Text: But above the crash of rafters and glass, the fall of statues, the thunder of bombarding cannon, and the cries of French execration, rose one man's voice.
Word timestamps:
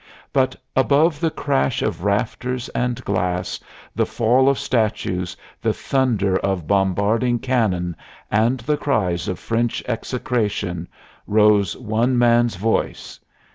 But 0.33 0.55
above 0.75 1.19
the 1.19 1.29
crash 1.29 1.83
of 1.83 2.03
rafters 2.03 2.69
and 2.69 3.05
glass, 3.05 3.59
the 3.95 4.07
fall 4.07 4.49
of 4.49 4.57
statues, 4.57 5.37
the 5.61 5.73
thunder 5.73 6.37
of 6.39 6.65
bombarding 6.65 7.37
cannon, 7.37 7.95
and 8.31 8.61
the 8.61 8.77
cries 8.77 9.27
of 9.27 9.37
French 9.37 9.83
execration, 9.87 10.87
rose 11.27 11.77
one 11.77 12.17
man's 12.17 12.55
voice. 12.55 13.19